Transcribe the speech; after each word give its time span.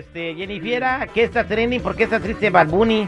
Este, 0.00 0.34
Jennifer, 0.34 1.10
¿qué 1.12 1.24
está 1.24 1.46
trending? 1.46 1.82
¿Por 1.82 1.94
qué 1.94 2.04
está 2.04 2.18
triste 2.18 2.48
Bad 2.48 2.68
Bunny? 2.68 3.06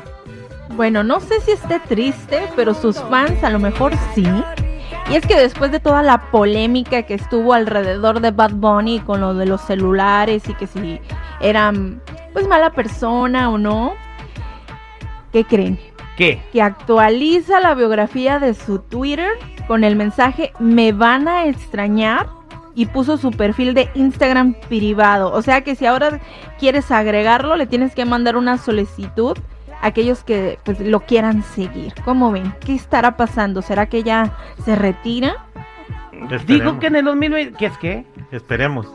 Bueno, 0.77 1.02
no 1.02 1.20
sé 1.20 1.41
si 1.41 1.52
esté 1.52 1.80
triste, 1.80 2.42
pero 2.55 2.74
sus 2.74 3.00
fans 3.05 3.42
a 3.42 3.48
lo 3.48 3.59
mejor 3.59 3.95
sí. 4.14 4.27
Y 5.10 5.16
es 5.16 5.27
que 5.27 5.34
después 5.34 5.73
de 5.73 5.80
toda 5.80 6.02
la 6.02 6.30
polémica 6.30 7.05
que 7.05 7.14
estuvo 7.14 7.55
alrededor 7.55 8.20
de 8.20 8.30
Bad 8.30 8.52
Bunny 8.56 9.00
con 9.00 9.23
lo 9.23 9.33
de 9.33 9.47
los 9.47 9.62
celulares 9.62 10.47
y 10.50 10.55
que 10.55 10.66
si 10.66 11.00
eran 11.41 12.02
pues 12.34 12.47
mala 12.47 12.74
persona 12.74 13.48
o 13.48 13.56
no, 13.56 13.95
¿qué 15.33 15.45
creen? 15.45 15.80
¿Qué? 16.19 16.42
Que 16.52 16.61
actualiza 16.61 17.59
la 17.61 17.74
biografía 17.74 18.38
de 18.38 18.52
su 18.52 18.80
Twitter 18.80 19.30
con 19.66 19.83
el 19.83 19.97
mensaje 19.97 20.52
me 20.59 20.92
van 20.92 21.27
a 21.27 21.47
extrañar 21.47 22.28
y 22.74 22.86
puso 22.86 23.16
su 23.16 23.30
perfil 23.30 23.74
de 23.74 23.90
Instagram 23.94 24.54
privado. 24.68 25.32
O 25.32 25.42
sea 25.42 25.62
que 25.62 25.74
si 25.74 25.86
ahora 25.86 26.20
quieres 26.58 26.90
agregarlo, 26.90 27.56
le 27.56 27.66
tienes 27.66 27.94
que 27.94 28.04
mandar 28.04 28.36
una 28.36 28.58
solicitud 28.58 29.36
a 29.80 29.88
aquellos 29.88 30.24
que 30.24 30.58
pues, 30.64 30.80
lo 30.80 31.00
quieran 31.00 31.42
seguir. 31.42 31.92
¿Cómo 32.05 32.32
ven? 32.32 32.55
¿Qué 32.64 32.74
estará 32.74 33.16
pasando? 33.16 33.62
¿Será 33.62 33.86
que 33.86 34.02
ya 34.02 34.36
se 34.64 34.77
retira? 34.77 35.47
Esperemos. 36.12 36.47
Dijo 36.47 36.78
que 36.78 36.86
en 36.86 36.97
el 36.97 37.05
2020... 37.05 37.58
¿Qué 37.58 37.66
es 37.66 37.78
qué? 37.78 38.06
Esperemos. 38.30 38.86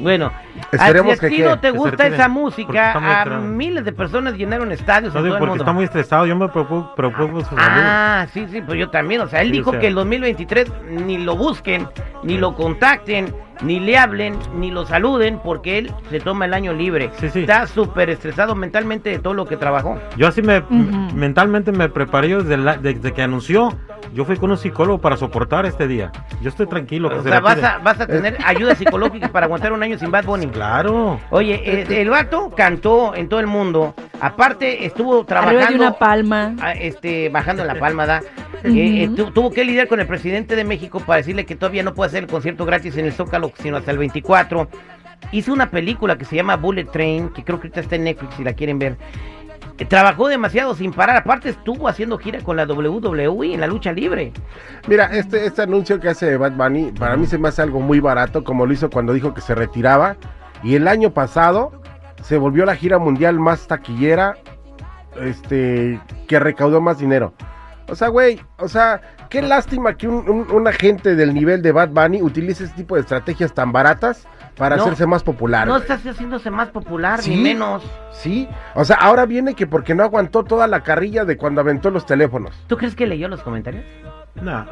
Bueno, 0.00 0.32
Esperemos 0.72 1.12
si 1.12 1.18
a 1.18 1.20
que 1.20 1.28
ti 1.28 1.36
qué, 1.42 1.44
no 1.44 1.58
te 1.60 1.70
gusta 1.70 2.06
esa 2.06 2.28
música, 2.28 2.92
a 3.22 3.24
miles 3.40 3.84
de 3.84 3.92
personas 3.92 4.34
llenaron 4.34 4.72
estadios 4.72 5.12
No 5.14 5.20
en 5.20 5.26
todo 5.26 5.34
el 5.34 5.38
porque 5.38 5.48
mundo. 5.50 5.62
está 5.64 5.72
muy 5.72 5.84
estresado. 5.84 6.26
Yo 6.26 6.36
me 6.36 6.48
preocupo, 6.48 6.94
preocupo 6.94 7.40
su 7.40 7.54
salud. 7.56 7.60
Ah, 7.84 8.26
sí, 8.32 8.46
sí, 8.50 8.62
pues 8.62 8.78
yo 8.78 8.88
también. 8.90 9.20
O 9.20 9.28
sea, 9.28 9.40
él 9.42 9.48
Sí, 9.48 9.52
dijo 9.52 9.70
o 9.70 9.72
sea. 9.72 9.80
que 9.80 9.86
el 9.88 9.94
2023 9.94 10.72
ni 11.06 11.18
lo 11.18 11.36
busquen, 11.36 11.86
ni 12.22 12.38
lo 12.38 12.54
contacten, 12.54 13.34
ni 13.62 13.78
le 13.78 13.98
hablen, 13.98 14.36
ni 14.56 14.70
lo 14.70 14.86
saluden, 14.86 15.38
porque 15.44 15.78
él 15.78 15.92
se 16.08 16.18
toma 16.20 16.46
el 16.46 16.54
año 16.54 16.72
libre. 16.72 17.10
Sí, 17.18 17.28
sí. 17.28 17.40
Está 17.40 17.66
súper 17.66 18.08
estresado 18.10 18.54
mentalmente 18.54 19.10
de 19.10 19.18
todo 19.18 19.34
lo 19.34 19.44
que 19.46 19.56
trabajó. 19.58 19.98
Yo 20.16 20.26
así 20.28 20.40
me 20.40 20.58
Ujú. 20.60 21.14
mentalmente 21.14 21.72
me 21.72 21.88
preparé 21.90 22.28
desde, 22.36 22.56
la- 22.56 22.76
desde 22.78 23.12
que 23.12 23.22
anunció. 23.22 23.74
Yo 24.14 24.24
fui 24.24 24.36
con 24.38 24.50
un 24.50 24.56
psicólogo 24.56 24.98
para 24.98 25.16
soportar 25.16 25.66
este 25.66 25.86
día. 25.86 26.10
Yo 26.40 26.48
estoy 26.48 26.66
tranquilo. 26.66 27.08
que 27.10 27.16
O 27.16 27.22
se 27.22 27.28
sea, 27.28 27.40
vas 27.40 27.62
a, 27.62 27.78
vas 27.78 28.00
a 28.00 28.06
tener 28.06 28.36
ayuda 28.44 28.74
psicológica 28.74 29.28
para 29.28 29.46
aguantar 29.46 29.72
un 29.72 29.82
año 29.82 29.98
sin 29.98 30.10
Bad 30.10 30.24
Bunny. 30.24 30.46
Claro. 30.48 31.20
Oye, 31.30 31.60
el, 31.64 31.92
el 31.92 32.08
vato 32.10 32.50
cantó 32.56 33.14
en 33.14 33.28
todo 33.28 33.40
el 33.40 33.46
mundo. 33.46 33.94
Aparte, 34.20 34.86
estuvo 34.86 35.24
trabajando. 35.24 35.60
Arriba 35.60 35.70
de 35.72 35.76
una 35.88 35.98
palma. 35.98 36.54
este, 36.78 37.28
bajando 37.28 37.62
en 37.62 37.68
la 37.68 37.74
palma, 37.78 38.06
¿da? 38.06 38.22
Eh, 38.62 39.04
eh, 39.04 39.10
tu- 39.16 39.30
tuvo 39.30 39.50
que 39.50 39.64
lidiar 39.64 39.88
con 39.88 40.00
el 40.00 40.06
presidente 40.06 40.54
de 40.54 40.64
México 40.64 41.00
para 41.00 41.16
decirle 41.16 41.46
que 41.46 41.56
todavía 41.56 41.82
no 41.82 41.94
puede 41.94 42.08
hacer 42.08 42.24
el 42.24 42.28
concierto 42.28 42.66
gratis 42.66 42.94
en 42.98 43.06
el 43.06 43.12
Zócalo, 43.14 43.50
sino 43.58 43.78
hasta 43.78 43.90
el 43.90 43.96
24. 43.96 44.68
Hizo 45.32 45.54
una 45.54 45.70
película 45.70 46.18
que 46.18 46.26
se 46.26 46.36
llama 46.36 46.56
Bullet 46.56 46.84
Train, 46.84 47.30
que 47.30 47.42
creo 47.42 47.58
que 47.58 47.68
ahorita 47.68 47.80
está 47.80 47.96
en 47.96 48.04
Netflix 48.04 48.34
si 48.34 48.44
la 48.44 48.52
quieren 48.52 48.78
ver. 48.78 48.98
Trabajó 49.88 50.28
demasiado 50.28 50.74
sin 50.74 50.92
parar. 50.92 51.16
Aparte, 51.16 51.48
estuvo 51.48 51.88
haciendo 51.88 52.18
gira 52.18 52.40
con 52.40 52.56
la 52.56 52.64
WWE 52.66 53.54
en 53.54 53.60
la 53.60 53.66
lucha 53.66 53.92
libre. 53.92 54.32
Mira, 54.88 55.06
este, 55.06 55.46
este 55.46 55.62
anuncio 55.62 55.98
que 56.00 56.08
hace 56.08 56.36
Bad 56.36 56.52
Bunny, 56.52 56.92
para 56.92 57.16
mí 57.16 57.26
se 57.26 57.38
me 57.38 57.48
hace 57.48 57.62
algo 57.62 57.80
muy 57.80 57.98
barato, 58.00 58.44
como 58.44 58.66
lo 58.66 58.72
hizo 58.72 58.90
cuando 58.90 59.12
dijo 59.12 59.32
que 59.34 59.40
se 59.40 59.54
retiraba. 59.54 60.16
Y 60.62 60.74
el 60.74 60.86
año 60.86 61.10
pasado 61.12 61.72
se 62.22 62.36
volvió 62.36 62.64
la 62.66 62.76
gira 62.76 62.98
mundial 62.98 63.38
más 63.40 63.66
taquillera, 63.66 64.36
este, 65.20 66.00
que 66.28 66.38
recaudó 66.38 66.80
más 66.80 66.98
dinero. 66.98 67.32
O 67.88 67.94
sea, 67.96 68.08
güey, 68.08 68.40
o 68.58 68.68
sea, 68.68 69.00
qué 69.30 69.42
lástima 69.42 69.96
que 69.96 70.06
un, 70.06 70.28
un- 70.28 70.50
un 70.52 70.68
agente 70.68 71.16
del 71.16 71.34
nivel 71.34 71.60
de 71.62 71.72
Bad 71.72 71.88
Bunny 71.88 72.22
utilice 72.22 72.64
ese 72.64 72.74
tipo 72.74 72.94
de 72.94 73.00
estrategias 73.00 73.52
tan 73.52 73.72
baratas 73.72 74.26
para 74.56 74.76
No, 74.76 74.82
hacerse 74.82 75.06
más 75.06 75.22
popular. 75.22 75.66
No 75.66 75.76
estás 75.76 76.04
haciéndose 76.06 76.50
más 76.50 76.68
popular, 76.68 77.20
Sí. 77.22 77.30
ni 77.36 77.42
menos. 77.42 77.82
Sí, 78.12 78.48
o 78.74 78.84
sea, 78.84 78.96
ahora 78.96 79.26
viene 79.26 79.54
que 79.54 79.66
porque 79.66 79.94
no 79.94 80.02
aguantó 80.02 80.44
toda 80.44 80.66
la 80.66 80.82
carrilla 80.82 81.24
de 81.24 81.36
cuando 81.36 81.60
aventó 81.60 81.90
los 81.90 82.04
teléfonos. 82.06 82.54
¿Tú 82.66 82.76
crees 82.76 82.94
que 82.94 83.06
leyó 83.06 83.28
los 83.28 83.42
comentarios? 83.42 83.84
No. 84.42 84.64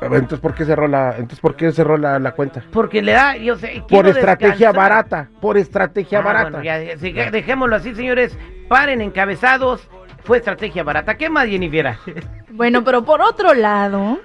Entonces, 0.00 0.40
¿por 0.40 0.54
qué 0.54 0.64
cerró 0.64 0.88
la, 0.88 1.10
entonces, 1.10 1.40
¿por 1.40 1.54
qué 1.54 1.70
cerró 1.72 1.96
la, 1.96 2.18
la 2.18 2.32
cuenta? 2.32 2.62
Porque 2.72 3.02
le 3.02 3.12
da, 3.12 3.36
yo 3.36 3.56
sé, 3.56 3.82
Por 3.88 4.06
estrategia 4.06 4.68
descansar. 4.68 4.74
barata, 4.74 5.28
por 5.40 5.58
estrategia 5.58 6.18
Ah, 6.20 6.22
barata. 6.22 6.50
bueno, 6.50 6.64
ya, 6.64 6.82
ya, 6.82 6.96
sí, 6.98 7.12
dejémoslo 7.12 7.76
así, 7.76 7.94
señores. 7.94 8.36
Paren 8.68 9.00
encabezados. 9.00 9.88
Fue 10.24 10.38
estrategia 10.38 10.82
barata. 10.84 11.16
¿Qué 11.16 11.28
más, 11.28 11.46
Jennifer? 11.46 11.96
Bueno, 12.50 12.84
pero 12.84 13.04
por 13.04 13.20
otro 13.20 13.54
lado, 13.54 14.20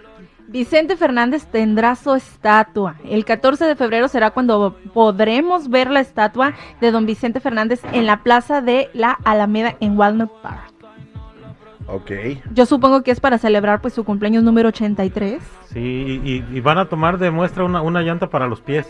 Vicente 0.48 0.96
Fernández 0.96 1.46
tendrá 1.46 1.96
su 1.96 2.16
estatua. 2.16 2.96
El 3.04 3.26
14 3.26 3.66
de 3.66 3.76
febrero 3.76 4.08
será 4.08 4.32
cuando 4.32 4.78
podremos 4.94 5.70
ver 5.70 5.92
la 5.92 6.00
estatua 6.00 6.54
de 6.80 6.92
don 6.92 7.06
Vicente 7.06 7.40
Fernández 7.40 7.82
en 7.92 8.06
la 8.06 8.24
plaza 8.24 8.62
de 8.62 8.90
la 8.94 9.18
Alameda 9.26 9.76
en 9.82 9.98
Walnut 9.98 10.32
Park. 10.42 10.74
Ok. 11.88 12.12
Yo 12.54 12.66
supongo 12.66 13.02
que 13.02 13.12
es 13.12 13.20
para 13.20 13.38
celebrar 13.38 13.82
pues 13.82 13.94
su 13.94 14.04
cumpleaños 14.04 14.44
número 14.44 14.70
83. 14.70 15.42
Sí, 15.66 16.22
y, 16.24 16.60
van 16.62 16.78
a 16.78 16.86
tomar 16.90 17.18
de 17.18 17.32
muestra 17.32 17.64
una, 17.64 17.82
una 17.82 18.02
llanta 18.02 18.30
para 18.30 18.48
los 18.48 18.62
pies. 18.62 18.88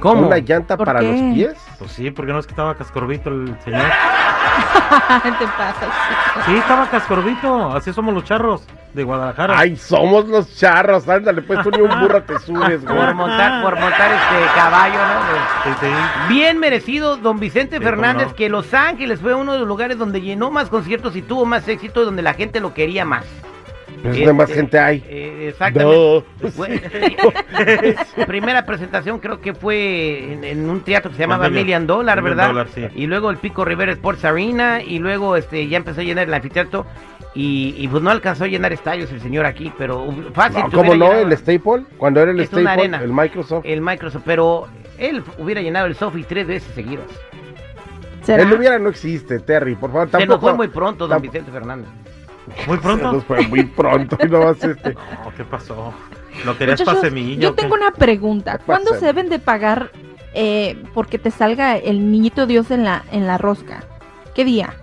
¿Cómo? 0.00 0.26
¿Una 0.26 0.38
llanta 0.38 0.76
¿Por 0.76 0.86
para 0.86 1.00
qué? 1.00 1.12
los 1.12 1.34
pies? 1.34 1.54
Pues 1.78 1.90
sí, 1.92 2.10
porque 2.10 2.32
no 2.32 2.38
es 2.38 2.46
que 2.46 2.52
estaba 2.52 2.74
cascorbito 2.74 3.30
el 3.30 3.56
señor. 3.64 3.82
Te 5.38 5.46
pasas. 5.46 5.88
Sí, 6.46 6.56
estaba 6.56 6.86
cascorbito. 6.88 7.72
Así 7.72 7.92
somos 7.92 8.14
los 8.14 8.24
charros 8.24 8.64
de 8.92 9.02
Guadalajara. 9.02 9.58
Ay, 9.58 9.76
somos 9.76 10.28
los 10.28 10.56
charros, 10.56 11.08
ándale, 11.08 11.42
pues 11.42 11.60
tú 11.62 11.70
ni 11.70 11.80
un 11.80 12.00
burro 12.00 12.22
te 12.22 12.38
subes, 12.38 12.84
güey. 12.84 12.96
Por 12.96 13.14
montar, 13.14 13.62
por 13.62 13.78
montar 13.80 14.12
este 14.12 14.54
caballo, 14.54 14.98
¿no? 14.98 15.64
Sí, 15.64 15.70
sí. 15.80 15.86
Bien 16.28 16.58
merecido, 16.58 17.16
don 17.16 17.40
Vicente 17.40 17.78
Sí, 17.78 17.82
Fernández, 17.84 18.28
no. 18.28 18.34
que 18.36 18.48
Los 18.48 18.72
Ángeles 18.72 19.20
fue 19.20 19.34
uno 19.34 19.54
de 19.54 19.58
los 19.60 19.68
lugares 19.68 19.98
donde 19.98 20.20
llenó 20.20 20.50
más 20.52 20.68
conciertos 20.68 21.16
y 21.16 21.22
tuvo 21.22 21.44
más 21.44 21.66
éxito, 21.66 22.04
donde 22.04 22.22
la 22.22 22.34
gente 22.34 22.60
lo 22.60 22.72
quería 22.72 23.04
más. 23.04 23.24
Pues 24.02 24.16
donde 24.16 24.32
más 24.34 24.50
gente 24.50 24.78
hay. 24.78 25.02
eh, 25.08 25.46
exactamente. 25.50 26.24
No. 26.42 26.50
Fue- 26.50 26.80
su 28.16 28.24
primera 28.26 28.66
presentación 28.66 29.18
creo 29.18 29.40
que 29.40 29.54
fue 29.54 30.32
en, 30.32 30.44
en 30.44 30.68
un 30.68 30.80
teatro 30.82 31.10
que 31.10 31.16
se 31.16 31.22
llamaba 31.22 31.48
Million- 31.48 31.54
Million 31.54 31.86
Dollar, 31.86 32.18
Million 32.22 32.36
¿verdad? 32.36 32.48
Dollar, 32.52 32.68
sí. 32.74 32.86
Y 32.94 33.06
luego 33.06 33.30
el 33.30 33.38
Pico 33.38 33.64
Rivera 33.64 33.92
Sports 33.92 34.24
Arena 34.24 34.82
y 34.82 34.98
luego 34.98 35.36
este 35.36 35.66
ya 35.68 35.76
empezó 35.78 36.00
a 36.00 36.04
llenar 36.04 36.28
el 36.28 36.34
anfiteatro 36.34 36.86
y, 37.34 37.74
y, 37.78 37.88
pues 37.88 38.02
no 38.02 38.10
alcanzó 38.10 38.44
a 38.44 38.46
llenar 38.46 38.72
estadios 38.72 39.10
el 39.10 39.20
señor 39.20 39.44
aquí, 39.46 39.72
pero 39.76 40.06
fácil. 40.34 40.60
No, 40.62 40.70
¿Cómo 40.70 40.94
no? 40.94 41.06
llenado 41.06 41.20
El 41.30 41.36
Staple, 41.36 41.84
cuando 41.98 42.20
era 42.20 42.30
el 42.30 42.38
Es 42.40 42.46
Staple, 42.48 42.68
arena. 42.68 43.00
el 43.02 43.12
Microsoft. 43.12 43.64
el 43.66 43.80
Microsoft, 43.80 44.22
pero 44.24 44.68
él 44.98 45.22
hubiera 45.38 45.60
llenado 45.60 45.86
el 45.86 45.96
Sofi 45.96 46.22
tres 46.22 46.46
veces 46.46 46.72
seguidas. 46.74 47.06
¿Será? 48.22 48.42
El 48.44 48.52
hubiera 48.52 48.78
no 48.78 48.88
existe, 48.88 49.40
Terry, 49.40 49.74
por 49.74 49.90
favor, 49.90 50.06
Se 50.10 50.12
nos 50.18 50.20
tampoco. 50.28 50.40
fue 50.40 50.54
muy 50.54 50.68
pronto, 50.68 51.06
don 51.08 51.20
Vicente 51.20 51.50
Fernández. 51.50 51.88
Muy 52.66 52.76
Se 52.76 52.82
pronto. 52.82 53.12
nos 53.12 53.24
fue 53.24 53.46
muy 53.48 53.64
pronto 53.64 54.18
y 54.22 54.28
no 54.28 54.40
vas 54.40 54.62
este. 54.62 54.94
No, 54.94 55.32
¿qué 55.36 55.44
pasó? 55.44 55.92
¿Lo 56.44 56.56
querías 56.58 56.82
para 56.82 57.00
semilla? 57.00 57.40
yo 57.40 57.54
tengo 57.54 57.74
una 57.74 57.90
pregunta. 57.92 58.58
¿Qué 58.58 58.64
¿Cuándo 58.64 58.94
se 58.94 59.06
deben 59.06 59.28
de 59.28 59.38
pagar 59.38 59.90
eh, 60.34 60.76
porque 60.92 61.18
te 61.18 61.30
salga 61.30 61.76
el 61.76 62.10
niñito 62.10 62.46
Dios 62.46 62.70
en 62.70 62.84
la, 62.84 63.04
en 63.12 63.26
la 63.26 63.38
rosca? 63.38 63.84
¿Qué 64.34 64.44
día? 64.44 64.74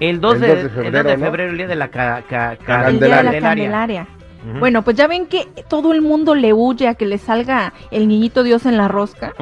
El 0.00 0.20
2 0.20 0.34
El 0.36 0.40
de, 0.40 0.48
2 0.48 0.56
de 0.56 0.62
el 0.62 0.62
2 0.68 0.72
febrero, 0.84 1.08
de 1.10 1.16
¿no? 1.18 1.24
febrero, 1.26 1.50
el 1.50 1.56
día 1.58 1.66
de 1.66 1.74
la 1.76 1.88
ca- 1.88 2.22
ca- 2.28 2.56
ca- 2.56 2.88
El 2.88 2.98
día 3.00 3.16
de 3.18 3.22
la 3.22 3.30
Candelaria. 3.32 3.40
Candelaria. 3.40 4.06
Ujú. 4.50 4.58
Bueno, 4.60 4.82
pues 4.82 4.96
ya 4.96 5.06
ven 5.08 5.26
que 5.26 5.46
todo 5.68 5.92
el 5.92 6.00
mundo 6.00 6.34
le 6.34 6.52
huye 6.52 6.88
a 6.88 6.94
que 6.94 7.04
le 7.06 7.18
salga 7.18 7.72
el 7.90 8.06
niñito 8.08 8.42
Dios 8.44 8.64
en 8.66 8.76
la 8.76 8.86
rosca. 8.88 9.34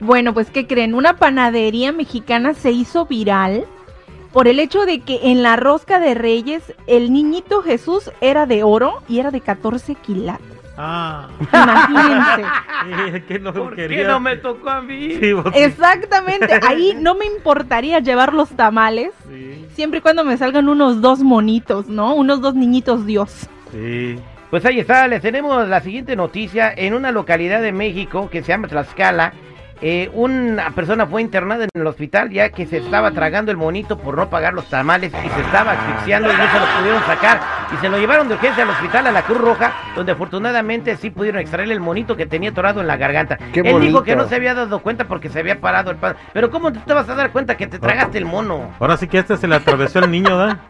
Bueno, 0.00 0.32
pues 0.34 0.50
¿qué 0.50 0.66
creen? 0.66 0.94
Una 0.94 1.16
panadería 1.16 1.92
mexicana 1.92 2.54
se 2.54 2.70
hizo 2.70 3.06
viral 3.06 3.64
por 4.34 4.48
el 4.48 4.60
hecho 4.60 4.84
de 4.84 5.00
que 5.00 5.30
en 5.30 5.42
la 5.42 5.56
rosca 5.56 5.98
de 5.98 6.12
Reyes 6.14 6.74
el 6.86 7.10
niñito 7.12 7.62
Jesús 7.62 8.10
era 8.20 8.44
de 8.44 8.62
oro 8.64 9.02
y 9.08 9.20
era 9.20 9.30
de 9.30 9.40
14 9.40 9.94
quilates. 9.94 10.44
Ah, 10.76 11.28
Imagínense. 11.52 12.44
sí, 13.14 13.20
que 13.28 13.38
no 13.38 13.52
¿Por 13.54 13.76
quería. 13.76 13.98
qué 13.98 14.04
no 14.08 14.18
me 14.20 14.36
tocó 14.36 14.68
a 14.70 14.80
mí? 14.82 15.14
Sí, 15.20 15.32
vos 15.32 15.46
sí. 15.54 15.60
Exactamente, 15.60 16.58
ahí 16.66 16.96
no 17.00 17.14
me 17.14 17.26
importaría 17.26 18.00
llevar 18.00 18.34
los 18.34 18.50
tamales, 18.50 19.12
Sí, 19.28 19.64
siempre 19.74 20.00
y 20.00 20.02
cuando 20.02 20.24
me 20.24 20.36
salgan 20.36 20.68
unos 20.68 21.00
dos 21.00 21.20
monitos, 21.20 21.86
¿no? 21.86 22.14
Unos 22.14 22.40
dos 22.42 22.54
niñitos 22.54 23.06
Dios. 23.06 23.48
sí. 23.72 24.18
Pues 24.50 24.64
ahí 24.66 24.78
está, 24.78 25.08
les 25.08 25.20
tenemos 25.20 25.66
la 25.66 25.80
siguiente 25.80 26.14
noticia. 26.14 26.72
En 26.76 26.94
una 26.94 27.10
localidad 27.10 27.60
de 27.60 27.72
México 27.72 28.28
que 28.30 28.40
se 28.42 28.48
llama 28.52 28.68
Tlaxcala, 28.68 29.32
eh, 29.86 30.10
una 30.14 30.70
persona 30.70 31.06
fue 31.06 31.20
internada 31.20 31.64
en 31.64 31.68
el 31.74 31.86
hospital 31.86 32.30
ya 32.30 32.48
que 32.48 32.64
se 32.64 32.78
estaba 32.78 33.10
tragando 33.10 33.50
el 33.50 33.58
monito 33.58 33.98
por 33.98 34.16
no 34.16 34.30
pagar 34.30 34.54
los 34.54 34.64
tamales 34.70 35.12
y 35.12 35.28
se 35.28 35.40
estaba 35.42 35.72
asfixiando 35.72 36.32
y 36.32 36.36
no 36.36 36.42
se 36.50 36.58
lo 36.58 36.66
pudieron 36.78 37.02
sacar. 37.04 37.40
Y 37.70 37.76
se 37.76 37.88
lo 37.90 37.98
llevaron 37.98 38.28
de 38.28 38.34
urgencia 38.34 38.62
al 38.62 38.70
hospital 38.70 39.08
a 39.08 39.12
la 39.12 39.22
Cruz 39.22 39.38
Roja, 39.38 39.72
donde 39.94 40.12
afortunadamente 40.12 40.96
sí 40.96 41.10
pudieron 41.10 41.40
extraerle 41.40 41.74
el 41.74 41.80
monito 41.80 42.16
que 42.16 42.24
tenía 42.24 42.48
atorado 42.50 42.80
en 42.80 42.86
la 42.86 42.96
garganta. 42.96 43.36
Qué 43.52 43.60
Él 43.60 43.78
dijo 43.80 44.02
que 44.02 44.16
no 44.16 44.26
se 44.26 44.36
había 44.36 44.54
dado 44.54 44.78
cuenta 44.78 45.04
porque 45.04 45.28
se 45.28 45.40
había 45.40 45.60
parado 45.60 45.90
el 45.90 45.98
pan. 45.98 46.16
Pero 46.32 46.50
¿cómo 46.50 46.72
te 46.72 46.94
vas 46.94 47.06
a 47.10 47.14
dar 47.14 47.30
cuenta 47.30 47.56
que 47.58 47.66
te 47.66 47.78
tragaste 47.78 48.16
el 48.16 48.24
mono? 48.24 48.70
Ahora 48.80 48.96
sí 48.96 49.06
que 49.06 49.18
este 49.18 49.36
se 49.36 49.46
le 49.46 49.56
atravesó 49.56 49.98
el 49.98 50.10
niño, 50.10 50.34
¿da? 50.36 50.60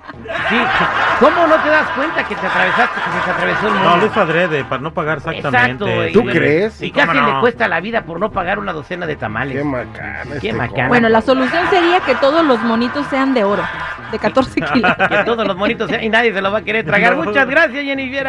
Sí. 0.48 0.56
¿Cómo 1.20 1.46
no 1.46 1.54
te 1.62 1.68
das 1.68 1.88
cuenta 1.90 2.26
que 2.26 2.34
te 2.34 2.46
atravesaste, 2.46 3.00
que 3.00 3.18
se 3.18 3.24
te 3.24 3.30
atravesó 3.30 3.68
el 3.68 3.74
mono? 3.74 3.90
No, 3.90 3.96
lo 3.98 4.06
hizo 4.06 4.20
adrede 4.20 4.64
para 4.64 4.82
no 4.82 4.92
pagar 4.92 5.18
exactamente. 5.18 5.84
Exacto. 5.84 6.20
¿Tú 6.20 6.28
Y- 6.28 6.32
crees? 6.32 6.82
Y 6.82 6.90
casi 6.90 7.16
no. 7.16 7.34
le 7.34 7.40
cuesta 7.40 7.68
la 7.68 7.80
vida 7.80 8.02
por 8.02 8.18
no 8.18 8.32
pagar 8.32 8.58
una 8.58 8.72
docena 8.72 9.03
de 9.06 9.16
tamales. 9.16 9.56
Qué 9.56 9.64
macana. 9.64 10.30
Qué 10.40 10.48
este 10.48 10.52
macana. 10.52 10.88
Bueno, 10.88 11.08
la 11.08 11.20
solución 11.20 11.68
sería 11.70 12.00
que 12.00 12.14
todos 12.16 12.44
los 12.44 12.60
monitos 12.62 13.06
sean 13.08 13.34
de 13.34 13.44
oro, 13.44 13.62
de 14.10 14.18
14 14.18 14.60
kilos. 14.72 14.94
Que 15.08 15.24
todos 15.24 15.46
los 15.46 15.56
monitos 15.56 15.90
sean 15.90 16.04
y 16.04 16.08
nadie 16.08 16.32
se 16.32 16.40
lo 16.40 16.50
va 16.50 16.58
a 16.58 16.62
querer 16.62 16.84
tragar. 16.84 17.16
No. 17.16 17.24
Muchas 17.24 17.48
gracias, 17.48 17.84
Jennifer. 17.84 18.26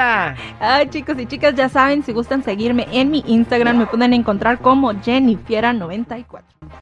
Ay, 0.60 0.88
chicos 0.90 1.18
y 1.20 1.26
chicas, 1.26 1.56
ya 1.56 1.70
saben, 1.70 2.04
si 2.04 2.12
gustan 2.12 2.44
seguirme 2.44 2.88
en 2.92 3.12
mi 3.12 3.24
Instagram, 3.28 3.78
me 3.78 3.86
pueden 3.86 4.14
encontrar 4.14 4.60
como 4.60 4.92
Jennifiera94. 4.94 6.42